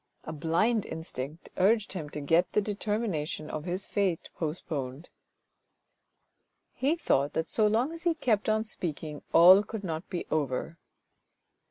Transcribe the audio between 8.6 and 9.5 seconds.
VASE 375 kept on speaking,